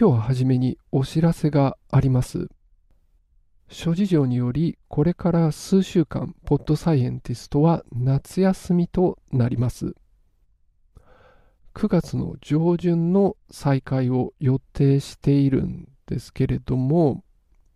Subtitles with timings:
[0.00, 2.48] 今日は初めにお知らせがあります。
[3.68, 9.94] 諸事情により、これから数週間、ポッドサイエンティストは夏休みとなります。
[11.74, 17.22] 9月の上旬の再開を予定しているんですけれども、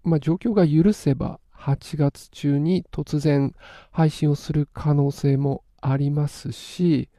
[0.02, 3.54] まあ、状況が許せば8月中に突然
[3.90, 7.10] 配信をする可能性もありますし、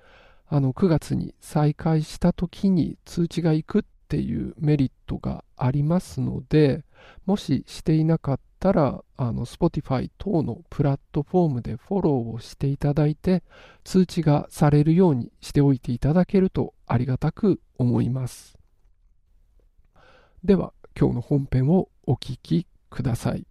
[0.47, 6.83] あの9月に再開した時に通知が行くっていうメリットがありますので、
[7.25, 13.43] もししていなかったら、あの、Spotify 等のプラットフォームでフォローをしていただいて、
[13.83, 18.57] 通知がされるようにしておいていただけるとありがたく思います。
[20.43, 23.45] では、今日の本編をお聞きください。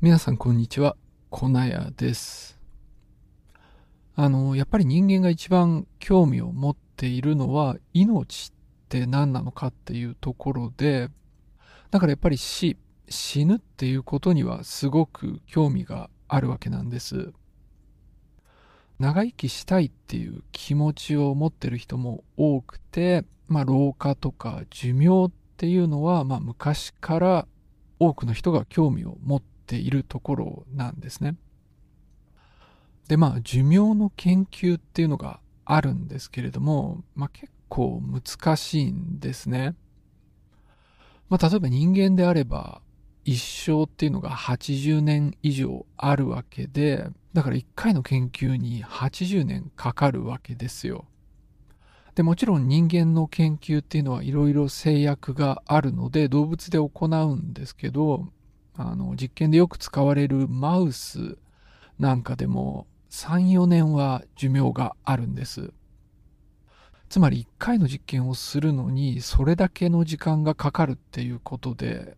[0.00, 0.96] 皆さん、こんにちは。
[1.30, 2.58] 粉屋です。
[4.16, 11.08] あの、やっぱり人間が一番興味を持ってているのは命って何なのかっていうところで、
[11.90, 12.76] だからやっぱり死、
[13.08, 17.32] 死ぬっていうことにはすごく興味があるわけなんです。
[18.98, 27.48] 長生きしたいっていう気持ちを持ってる人も多くて、まあ老化とか寿命っていうのは、まあ昔から
[27.98, 31.36] 多くの人が興味を持っているところなんですね。
[33.08, 35.40] でまあ寿命の研究っていうのが
[35.74, 39.74] あるんですけれども、まあ、結構難しいんですね。
[41.28, 42.82] まあ、例えば人間であれば
[43.24, 51.06] 一生っていうのが80年以上あるわけで、だから1回の研究に80年かかるわけですよ。
[52.16, 58.26] でもちろん人間の研究っていうのはいろいろ制約があるので動物で行うんですけど
[58.74, 61.38] あの実験でよく使われるマウス
[61.98, 65.72] なんかでも3、4年は寿命があるんです。
[67.08, 72.16] つまり1回の実験をするのにそれだけの時間がかかるっていうことで、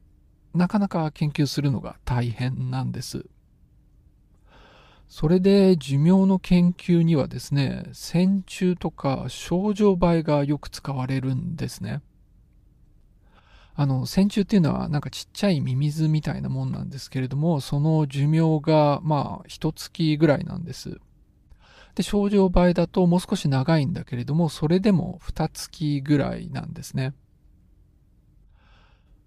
[0.54, 3.24] なかなか研究するのが大変なんです。
[5.08, 12.02] それで寿命の研究にはですね、線虫とか症状映がよく使われるんですね。
[13.74, 21.00] あの、線虫っていうのはなんかちっちゃいミミズみたいなもんなんですけれども、その寿命がまあ一月ぐらいなんです。
[21.94, 27.14] で、症状倍だともう少し長いんだけれども、それでも二月ぐらいなんですね。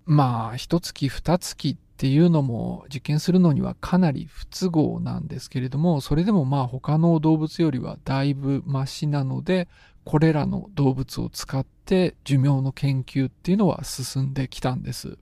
[0.06, 9.68] まあ、一月二月っていうのも実験するのにはかなり不都合なんですけれども、それでもまあ他の動物よりはだいぶマシなので、
[10.06, 15.18] これらの動物を使って寿命の研究っていうのは進んできたんです。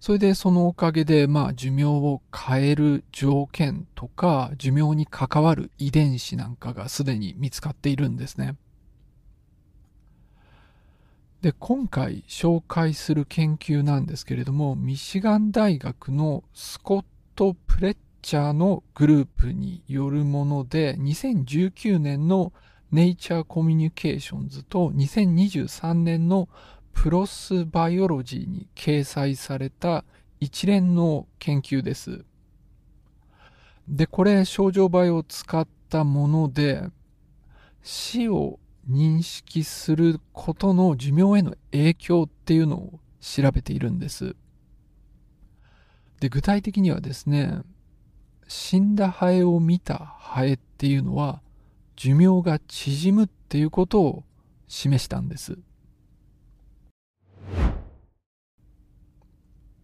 [0.00, 8.56] それでそのおかげで、まあ、寿命を変える条件とか、寿命に関わる遺伝子なんかがすでに見つかっているんですね。
[11.42, 17.04] で、今回紹介する研究なんですけれども、ミシガン大学のスコッ
[17.34, 22.52] ト・プレッチャーのグループによるもので、2019年の
[22.90, 26.48] ネイチャーコミュニケーションズと2023年の
[26.92, 30.04] プロスバイオロジーに掲載された
[30.40, 32.24] 一連の研究です。
[33.88, 36.82] で、これ、症状倍を使ったもので、
[37.82, 38.58] 死を
[38.90, 44.34] 認識することの寿命への影響っていうのを調べているんです。
[46.20, 47.60] で、具体的にはですね、
[48.46, 51.42] 死んだハエを見たハエっていうのは、
[51.98, 54.22] 寿命が縮むっていうことを
[54.68, 55.58] 示したんです。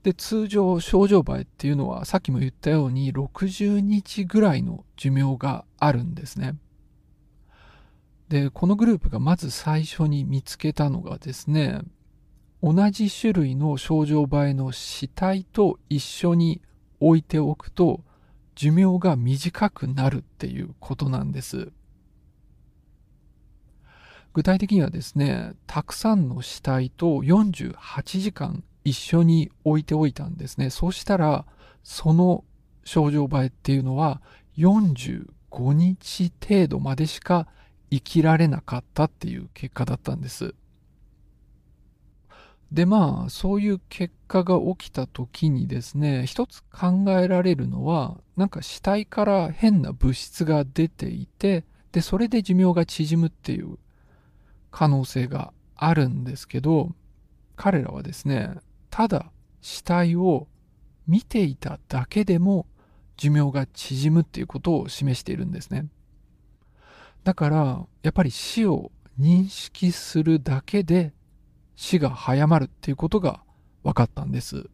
[0.05, 6.57] で、通常症状映えっていうのはさっきも言ったように60日ぐらいの寿命があるんですね。
[8.29, 11.81] で、このグループがまず最初に見つけたのがですね、
[12.63, 16.63] 同じ種類の症状映えの死体と一緒に
[17.01, 18.05] 置いておくと
[18.55, 21.73] 寿命が短くなるっていうことなんです。
[24.34, 30.71] 具体的にはですね、たくさんの死体と48時間一緒に置いておいたんですね。
[30.71, 31.47] そうしたら、
[31.84, 32.45] その
[32.84, 34.21] 症状映えっていうのは
[34.59, 35.27] 45
[35.72, 37.47] 日程度までしか
[37.91, 40.54] 生きられなかったっていう結果だったんです。
[42.72, 53.78] でまあそういう結果が起きた時にですね一つ考えられるのはなんか死体から変な物質が出ていてでそれで寿命が縮むっていう
[54.74, 56.91] 可能性があるんですけど、
[57.54, 58.56] 彼らはですね、
[58.91, 59.30] ただ
[59.60, 60.48] 死体を
[61.06, 62.66] 見ていただけでも
[63.16, 65.86] 寿命が縮むっていうことを示しているんですね。
[67.22, 68.91] だから、やっぱり死を
[69.21, 71.12] 認識するだけで
[71.76, 73.44] 死が早まるっていうことが
[73.84, 74.68] 分かったんです。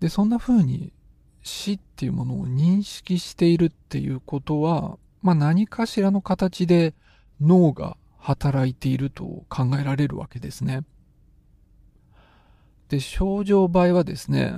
[0.00, 0.94] で、そんな風に
[1.42, 6.94] 死っていうものを認識しているっていうことは、まあ何かしらの形で
[7.40, 10.84] 脳が働いていると考えられるわけですね。
[12.88, 14.52] で、症状場合はですね、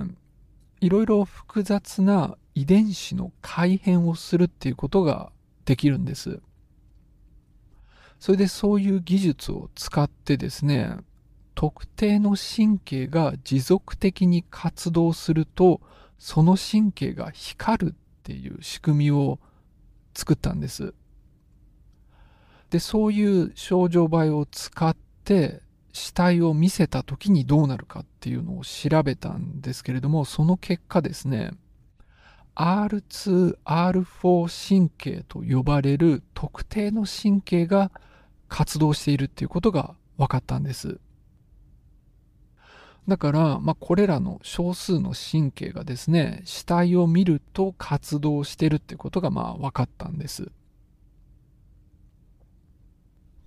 [0.81, 5.31] いろいろ複雑な遺伝子の改変をするっていうことが
[5.65, 6.41] できるんです。
[8.19, 10.97] それでそういう技術を使ってですね、
[11.55, 15.81] 特定の神経が持続的に活動すると、
[16.19, 19.39] その神経が光るっていう仕組みを
[20.15, 20.95] 作ったんです。
[22.71, 25.61] で、そういう症状倍を使って
[25.93, 31.51] 死体を見せた時にどうなるかっていうのを調べたんですけれども、その結果ですね、
[32.55, 37.91] R2、R4 神経と呼ばれる特定の神経が
[38.49, 40.99] 活動しているっていうことが分かったんです。
[43.09, 50.53] だから、まあ、これらの少数の神経がですね、死体を見ると活動してるってことがまあ分かったんです。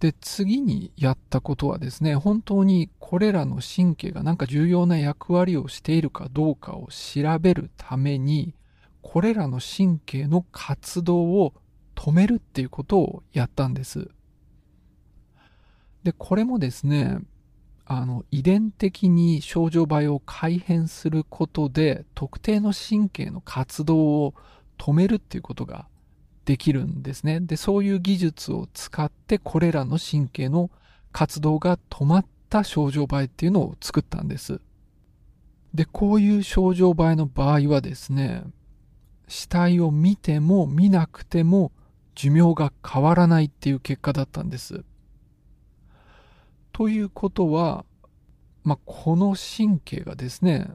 [0.01, 8.53] で、次にやったことはですね、本当にこれらの神経が何か重要な役割をしているかどうかを調べるために、
[9.01, 11.53] これらの神経の活動を
[11.95, 14.09] 止めるっていうことをやったんです。
[16.03, 17.19] で、これもですね、
[17.85, 24.33] あの、遺伝的に症状倍を改変することで、特定の神経の活動を
[24.77, 25.87] 止めるっていうことが
[26.45, 27.39] できるんですね。
[27.39, 30.71] で、そういう技術を使ってこれらの神経の
[31.11, 34.59] 活動が止まった症状映えっていうのを作ったんです。
[35.75, 38.43] で、こういう症状映えの場合はですね、
[39.27, 41.71] 死体を見ても見なくても
[42.15, 44.83] 寿命が変わらないっていう結果だったんです。
[46.75, 47.85] ということは、
[48.65, 50.67] まあ、この神経がですね、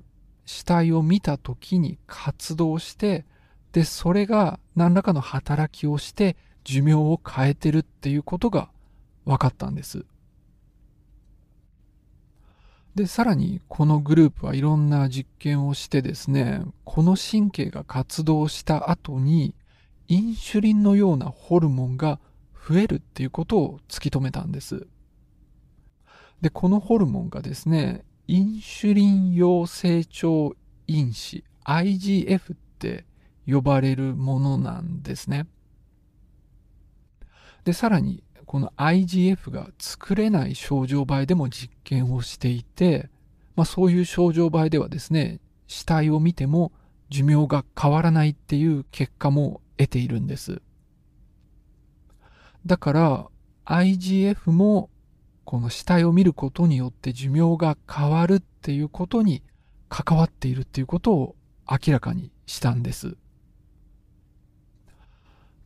[0.46, 3.26] 死体を見た時に活動して、
[3.72, 8.70] で、それが何らかの働きをして寿命を変えてるっていうことが
[9.26, 10.06] 分かったんです。
[12.94, 19.54] で、さらにこのグループはいろんな実験をしてですね、この神経が活動した後に
[20.08, 22.20] インシュリンのようなホルモンが
[22.66, 24.86] 増えるっていうことを突き止めたんです。
[26.40, 30.54] で、このホルモンがですね、インシュリン陽成長
[30.86, 33.04] 因子 IGF って
[33.46, 35.46] 呼ばれるものなんですね。
[37.64, 43.08] で、さらに、この IGF が作れない症状場合でも実験をしていて、
[43.54, 46.72] まあそういう症状場合ではですね、死体を見ても
[47.10, 50.62] 寿命が変わらないっていう結果も得ているんです。
[52.66, 53.28] だから
[53.64, 54.89] IGF も
[55.50, 59.42] この死体を見ることによって寿命が変わるっていうことに
[59.88, 61.34] 関わっているっていうことを
[61.68, 63.16] 明らかにしたんです。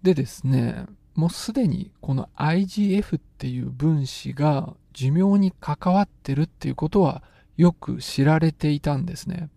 [0.02, 7.22] でですね、もうすでにこの IGF っていう分子が寿命に関わってるっていうことは
[7.58, 9.50] よく知られていたんですね。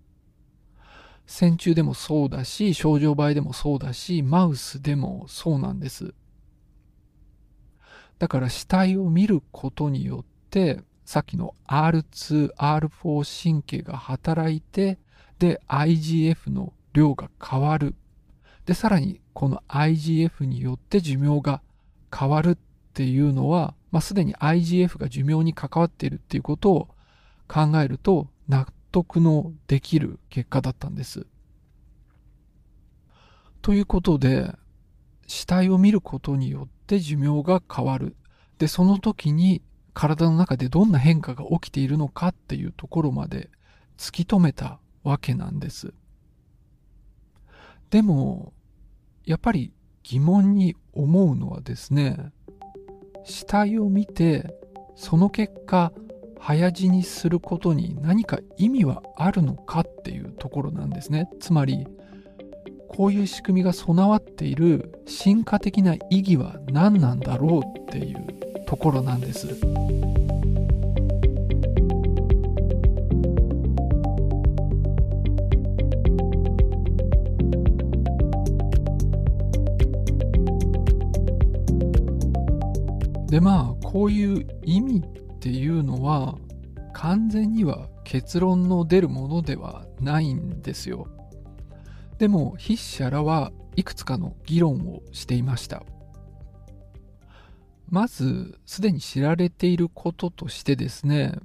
[1.26, 6.14] 線虫でもそうだし、症状場合でもそうだし、マウスでもそうなんです。
[8.20, 14.98] だから死体を見ることによって、さっきの R2、R4 神経が働いて、
[15.40, 17.96] で、IGF の量が変わる。
[18.66, 21.62] で、さらにこの IGF によって寿命が
[22.16, 22.58] 変わるっ
[22.94, 26.88] ていうのは、まあ、すでに IGF が寿命に関わっているっていうことを
[27.48, 31.28] 考えると納得のできる結果だったんです。
[33.62, 34.56] ということで、
[35.28, 38.16] 死体を見ることによってて寿命が変わる。
[38.58, 39.62] で、その時に
[39.94, 43.50] 体の中でどんな変化が起きているのかっていうところまで
[43.98, 45.94] 突き止めたわけなんです。
[47.90, 48.54] でも、
[49.26, 52.32] やっぱり疑問に思うのはですね、
[53.24, 54.54] 死体を見て、
[54.96, 55.92] その結果、
[56.40, 61.30] 早死にすることに何か意味はあるのかっていうところなんですね。
[61.40, 61.88] つまり、
[62.88, 69.48] こういう仕組みが備わっている進化的な意義は何なんだろうっていうところなんです。
[83.30, 86.36] でまあこういう意味っていうのは
[86.94, 91.08] 完全には結論の出るものではないんですよ。
[92.18, 95.84] でも筆者らはいくつかの議論をしていました。
[97.90, 101.36] まず、すでに知られていることとしてですね、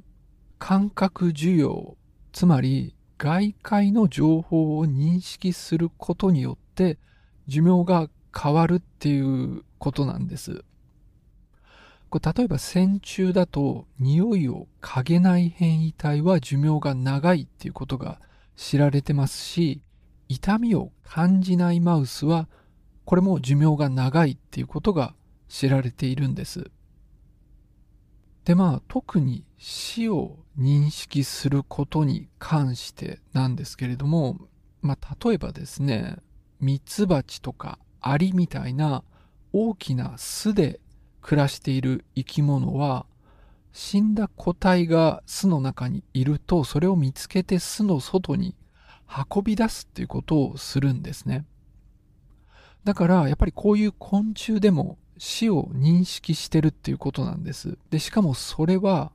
[0.58, 1.96] 感覚需要、
[2.32, 6.98] つまり外界の情報を認識することによって
[7.46, 10.64] 寿命が変わるっていうことなんです。
[12.08, 18.20] これ例えば線虫だと匂いを嗅げない変異体は寿命が長いっていうことが
[18.56, 19.80] 知られてますし、
[20.32, 22.48] 痛みを感じないマウスは
[23.04, 25.14] これも寿命が長いっていうことが
[25.48, 26.70] 知られているんです。
[28.46, 34.38] でまあ特に死を認識することに関してなんですけれども、
[34.80, 36.16] まあ例えばですね、
[36.60, 39.04] ミツバチとかアリみたいな
[39.52, 40.80] 大きな巣で
[41.20, 43.04] 暮らしている生き物は
[43.72, 48.54] 死んだ個体が巣の中にいるとそれを見つけて巣の外に
[49.34, 51.44] 運び出すっていうことをするんですね。
[52.84, 57.78] だからやっぱりこういう昆虫でも死を認識してるっていうことなんです。
[57.90, 59.12] で、しかもそれは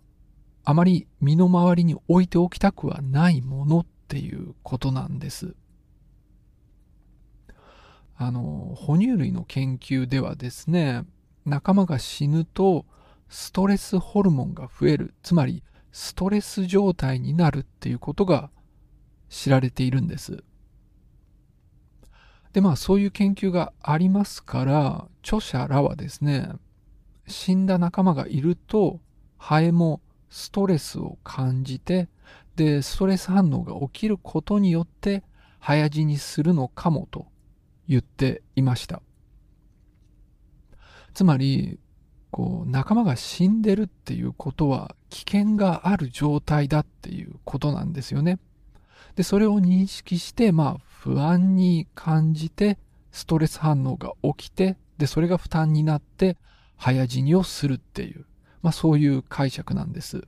[0.63, 5.55] あまり身の回りに置いておきたくはないものっていうことなんです。
[8.15, 11.03] あの、哺乳類の研究ではですね、
[11.45, 12.85] 仲間が死ぬと
[13.29, 18.49] ストレスホルモンが増える、つまりストレス状態になるっていうことが
[19.29, 20.43] 知られているんです。
[22.53, 26.49] で、まあそういう研究がありますから、著者らはですね、
[27.27, 28.99] 死んだ仲間がいると、
[29.37, 32.09] ハエもストレスを感じて、
[32.55, 35.23] で、ストレス反応が起きることによって、
[35.59, 37.27] 早死にするのかもと
[37.87, 39.01] 言っていました。
[41.13, 41.79] つまり、
[42.31, 48.39] こう、仲間が死んでるっていうことは危険がある状態だっていうことなんですよね。
[49.17, 52.77] で、それを認識して、まあ、不安に感じて、
[53.11, 56.37] ストレス反応が起きて、で、それが負担になって、
[56.77, 58.25] 早死にをするっていう、
[58.61, 60.21] まあそういう解釈なんです。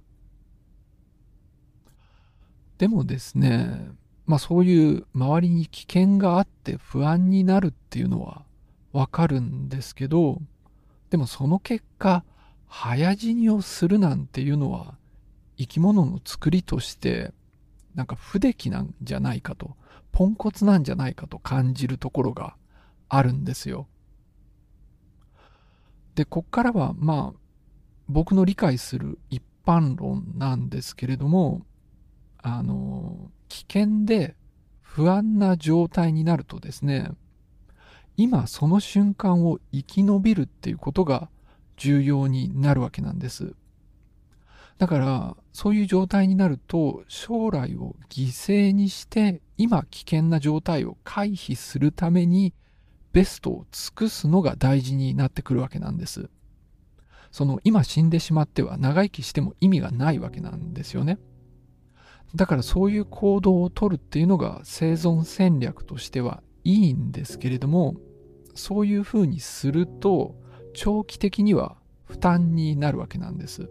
[2.80, 3.90] でもですね、
[4.26, 8.44] まあそういう周りに危険があって不安になるっていうのは
[8.92, 10.42] わかるんですけど、
[11.12, 12.24] でもその結果、
[12.68, 14.96] 早死にをするなんていうのは
[15.58, 17.34] 生き物の作りとして
[18.00, 19.76] なんか不出来なんじゃないかと、
[20.14, 22.56] ポンコツなんじゃないかと感じるところが
[23.10, 23.90] あるんですよ。
[26.16, 27.40] で、こっからはまあ、
[28.08, 31.66] 僕の理解する一般論なんですけれども、
[32.42, 34.38] あの、危険で
[34.82, 37.12] 不安な状態になるとですね、
[38.16, 41.30] 今その瞬間を生き延びるっていうことが
[41.76, 43.56] 重要になるわけなんです。
[44.80, 52.54] だから、そういう状態になると、将来を犠牲にして、今危険な状態を回避するために、
[53.12, 56.30] ベストを尽くすのが大事になってくるわけなんです。
[57.30, 61.20] その、今死んでしまっては長生きしても意味がないわけなんですよね。
[62.34, 67.96] だからそういう行動をとるっていうのが生存戦略としてはいいんですけれども、
[68.56, 70.36] そういうふうにすると、
[70.74, 73.70] 長期的には負担になるわけなんです。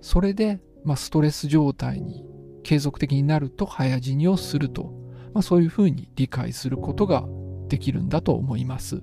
[0.00, 2.24] それで、まあ、ストレス状態に
[2.62, 4.92] 継続的になると早死にをすると、
[5.34, 7.24] まあ、そういうふうに理解することが
[7.68, 9.02] できるんだと思います。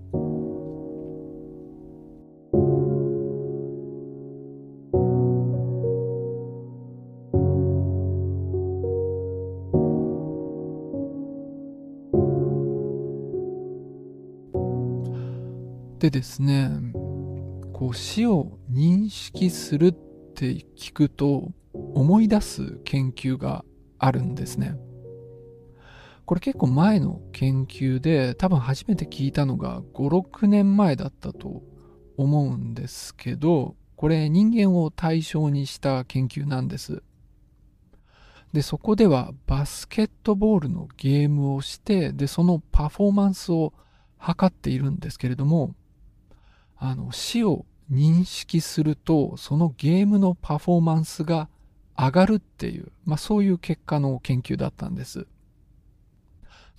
[16.03, 16.69] でですね、
[17.71, 19.93] こう死を認識するっ
[20.33, 23.63] って聞くと思い出す研究が
[23.99, 24.75] あるんですね。
[26.25, 31.61] これ結構前の研究で多分初めて聞いたのが5、6年前だったと
[32.17, 37.03] 思うんですけど、これ人間を対象にした研究なんです。
[38.53, 43.73] で、そこではバスケットボールのゲームをして、で、そのパフォーマンスを
[44.17, 45.75] 測っているんですけれども、
[46.77, 51.49] あの、死を認識すると、そのゲームのパフォーマンスが
[51.97, 55.27] 上がるっていう、まあそういう結果の研究だったんです。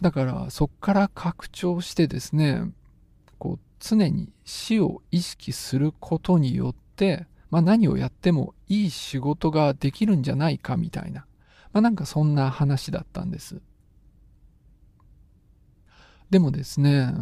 [0.00, 2.72] だからそこから拡張してですね、
[3.38, 11.26] こう常に死を意識することによって、まあ何をやってもいい仕事ができるんじゃないかみたいな、
[11.72, 13.60] まあなんかそんな話だったんです。
[16.30, 17.12] でもですね、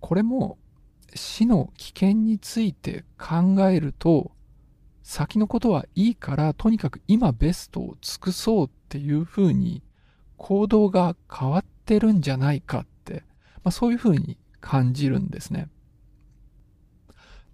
[0.00, 0.56] これも
[1.16, 4.32] 死の危険について考えると、
[5.02, 9.82] 先のことはいいから、とにかく今ベストを尽くそうっていうふうに
[10.36, 13.24] 行動が変わってるんじゃないかって、
[13.62, 15.68] まあ、そういうふうに感じるんですね。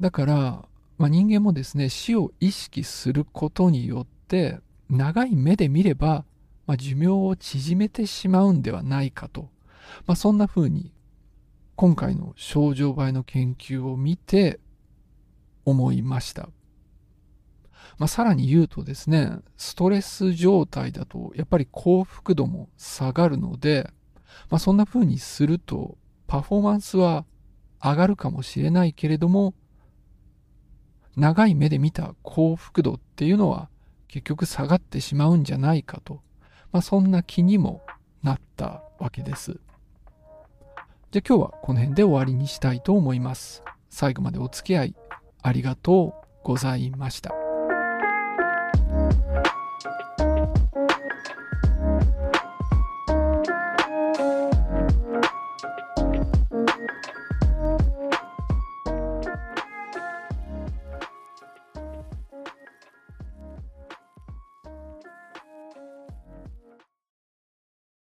[0.00, 6.24] だから、まあ、人間もですね、死を意識することによって、長い目で見れば、
[6.66, 9.50] まあ、寿命を縮めてしまうんではないかと。
[10.06, 10.92] まあ、そんな風に、
[11.82, 14.60] 今回の症状倍の研究を見て
[15.64, 16.48] 思いました。
[17.98, 23.90] まあ、さらに言うとですね、ストレス状態だと、やっぱり幸福度も下がるので、
[24.48, 25.98] まあ、そんな風にすると、
[26.28, 27.24] パフォーマンスは
[27.82, 29.52] 上がるかもしれないけれども、
[31.16, 33.68] 長い目で見た幸福度っていうのは
[34.06, 36.22] 結局下がってしまうんじゃないかと、
[36.70, 37.82] まあ、そんな気にも
[38.22, 39.58] なったわけです。
[41.12, 43.62] じゃあ今日はこの辺で終わりにしたいと思います。
[43.90, 44.96] 最後までお付き合い
[45.42, 47.41] ありがとうございました。